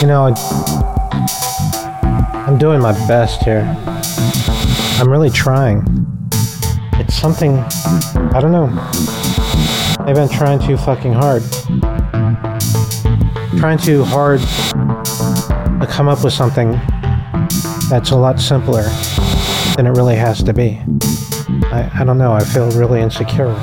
[0.00, 0.34] You know,
[2.46, 3.99] I'm doing my best here.
[5.00, 5.82] I'm really trying.
[7.00, 8.66] It's something, I don't know.
[10.04, 11.42] Maybe I'm trying too fucking hard.
[13.58, 16.72] Trying too hard to come up with something
[17.88, 18.82] that's a lot simpler
[19.74, 20.78] than it really has to be.
[21.72, 23.58] I, I don't know, I feel really insecure.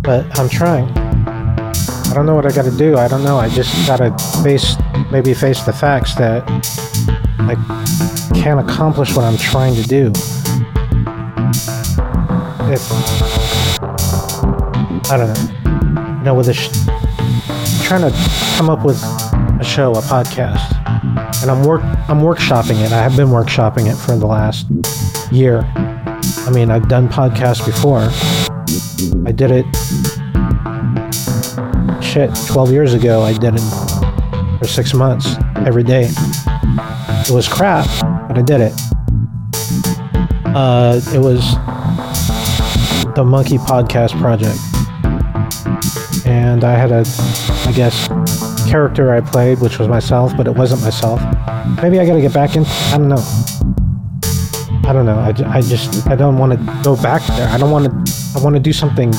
[0.00, 0.88] But I'm trying.
[0.96, 2.96] I don't know what I gotta do.
[2.96, 3.36] I don't know.
[3.36, 4.76] I just gotta face,
[5.12, 6.48] maybe face the facts that
[7.46, 10.12] I can't accomplish what I'm trying to do.
[12.72, 12.90] If,
[15.10, 16.18] I don't know.
[16.18, 18.16] You know, with this, sh- trying to
[18.56, 20.72] come up with a show, a podcast,
[21.42, 22.92] and I'm work, I'm workshopping it.
[22.92, 24.66] I have been workshopping it for the last
[25.30, 25.60] year.
[25.76, 28.08] I mean, I've done podcasts before.
[29.26, 29.66] I did it
[32.14, 35.34] shit, 12 years ago, I did it for six months
[35.66, 36.08] every day.
[37.26, 37.86] It was crap,
[38.28, 38.72] but I did it.
[40.54, 41.40] Uh, it was
[43.14, 44.58] the Monkey Podcast Project.
[46.26, 47.04] And I had a,
[47.66, 48.08] I guess,
[48.70, 51.20] character I played, which was myself, but it wasn't myself.
[51.82, 52.64] Maybe I gotta get back in.
[52.66, 53.24] I don't know.
[54.86, 55.18] I don't know.
[55.18, 57.48] I, I just, I don't want to go back there.
[57.48, 59.12] I don't want to, I want to do something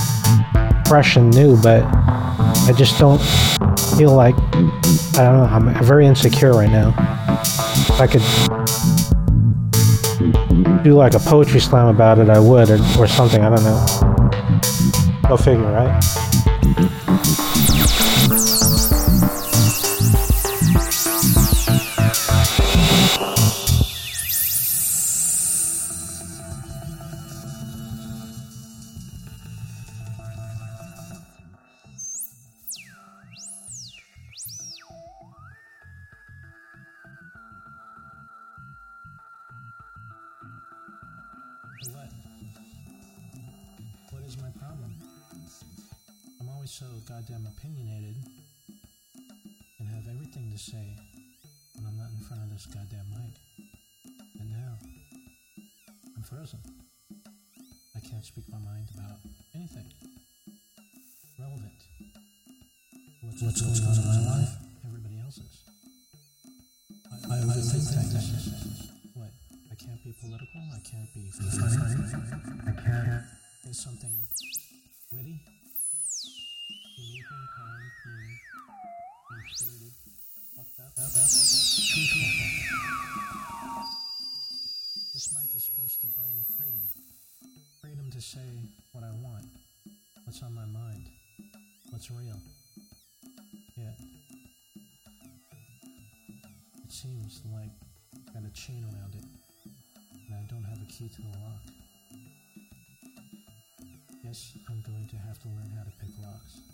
[0.88, 3.20] fresh and new, but I just don't
[3.98, 4.36] feel like
[5.18, 5.50] I don't know.
[5.50, 6.94] I'm very insecure right now.
[8.00, 8.24] I could
[10.84, 13.42] do like a poetry slam about it, I would, or, or something.
[13.42, 15.30] I don't know.
[15.30, 16.25] Go figure, right?
[46.66, 48.16] Always so goddamn opinionated
[49.78, 50.98] and have everything to say
[51.76, 53.38] when I'm not in front of this goddamn mic.
[54.40, 54.74] And now,
[56.18, 56.58] I'm frozen.
[57.96, 59.22] I can't speak my mind about
[59.54, 59.94] anything
[61.38, 61.78] relevant.
[63.22, 64.50] What's, what's going on in my life?
[64.88, 65.70] Everybody else's.
[67.14, 68.90] I, I overthink things.
[69.14, 69.30] What?
[69.70, 70.66] I can't be political.
[70.74, 71.62] I can't be funny.
[72.66, 73.22] I can't
[73.62, 74.18] say something
[75.12, 75.46] witty,
[85.14, 86.82] This mic is supposed to bring freedom.
[87.82, 88.40] Freedom to say
[88.92, 89.46] what I want,
[90.26, 91.08] what's on my mind,
[91.92, 92.40] what's real.
[93.78, 93.98] Yet,
[96.84, 97.72] it seems like
[98.28, 99.26] I've got a chain around it
[100.28, 101.64] and I don't have a key to the lock.
[104.24, 106.65] Yes, I'm going to have to learn how to pick locks.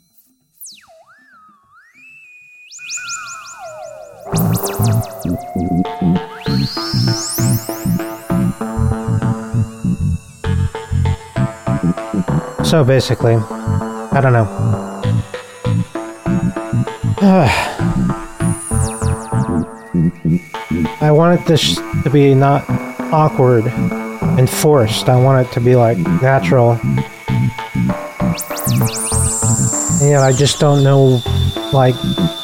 [12.63, 14.47] So basically, I don't know.
[21.01, 22.67] I wanted this to be not
[23.13, 25.07] awkward and forced.
[25.07, 26.79] I want it to be like natural.
[26.81, 26.97] And
[30.01, 31.21] Yeah, I just don't know.
[31.71, 31.93] Like,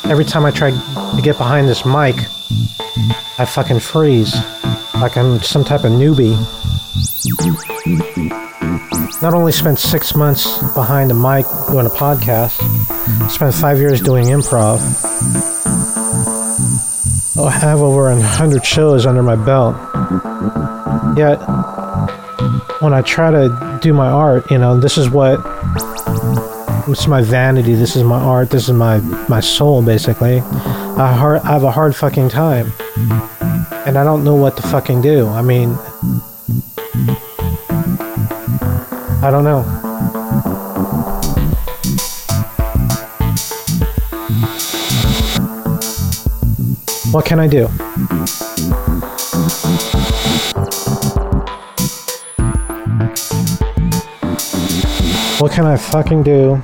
[0.06, 2.18] every time I try to get behind this mic,
[3.40, 4.34] I fucking freeze.
[4.96, 6.34] Like I'm some type of newbie.
[9.22, 12.58] Not only spent six months behind a mic doing a podcast,
[13.29, 14.79] spent five years doing improv.
[17.38, 19.76] Oh, I have over a hundred shows under my belt.
[21.16, 21.38] Yet,
[22.82, 25.38] when I try to do my art, you know, this is what
[26.88, 27.76] this is my vanity.
[27.76, 28.50] This is my art.
[28.50, 28.97] This is my
[29.29, 30.41] my soul, basically.
[30.99, 32.73] I, hard, I have a hard fucking time.
[33.85, 35.28] And I don't know what to fucking do.
[35.28, 35.78] I mean,
[39.22, 39.61] I don't know.
[47.11, 47.67] What can I do?
[55.38, 56.64] What can I fucking do?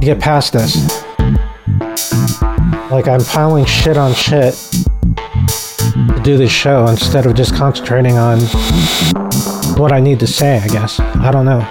[0.00, 0.76] Get past this?
[2.90, 8.40] Like, I'm piling shit on shit to do this show instead of just concentrating on
[9.78, 10.98] what I need to say, I guess.
[11.00, 11.66] I don't know.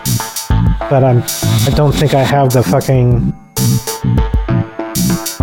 [0.90, 1.24] But I'm
[1.66, 3.34] I don't think I have the fucking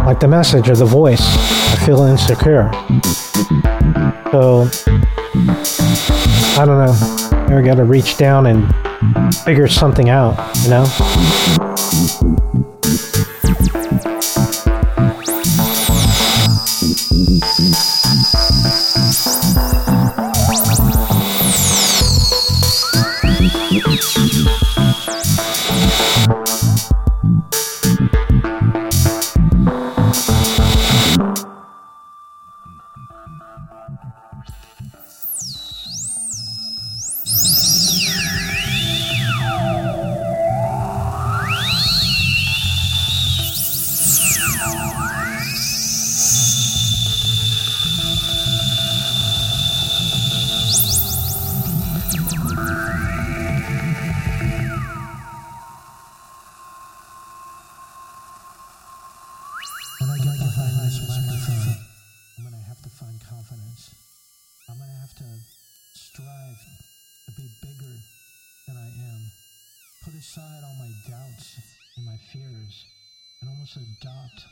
[0.06, 1.20] like the message or the voice.
[1.20, 2.70] I feel insecure.
[4.30, 4.68] So
[6.56, 7.56] I don't know.
[7.56, 8.72] I gotta reach down and
[9.44, 10.84] figure something out, you know?
[70.14, 71.58] Put aside all my doubts
[71.96, 72.86] and my fears
[73.40, 74.46] and almost adopt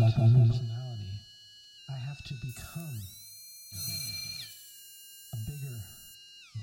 [0.00, 1.18] like a new personality.
[1.88, 3.00] I have to become
[5.34, 5.78] a bigger,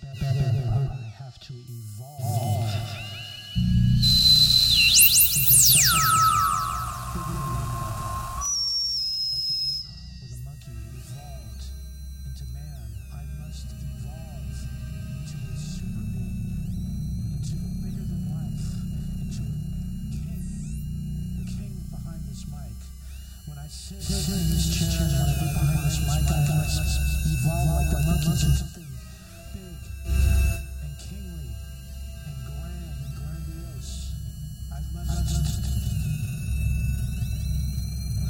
[0.02, 0.88] better, better.
[0.94, 2.72] I have to evolve
[5.36, 6.08] into something
[7.16, 7.67] bigger
[28.08, 28.88] evolve like the monkey to something
[29.54, 29.76] big
[30.84, 31.52] and kingly
[32.24, 34.16] and grand and grandiose.
[34.72, 35.28] I must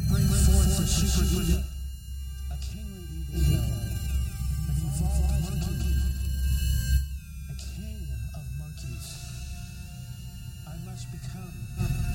[0.10, 1.62] bring forth a super ego,
[2.50, 3.06] a kingly
[3.38, 3.62] ego,
[4.66, 5.94] an evolved monkey,
[7.46, 8.02] a king
[8.34, 9.08] of monkeys.
[10.66, 12.07] I must become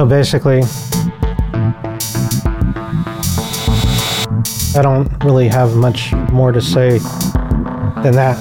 [0.00, 0.62] So basically,
[4.74, 7.00] I don't really have much more to say
[8.02, 8.38] than that.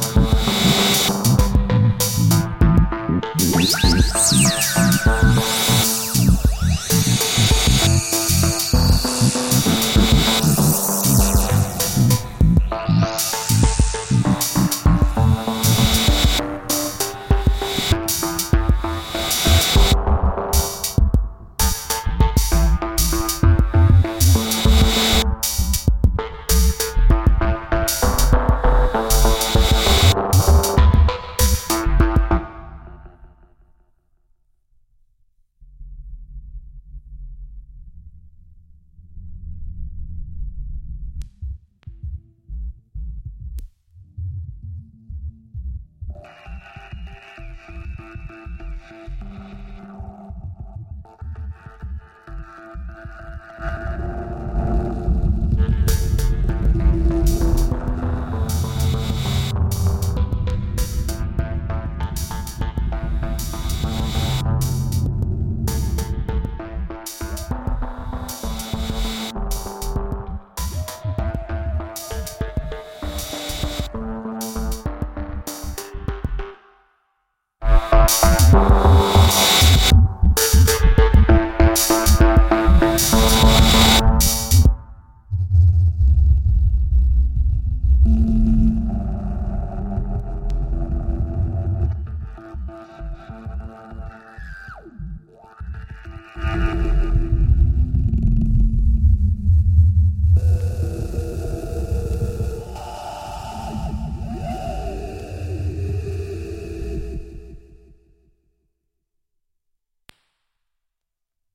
[78.51, 78.88] Thank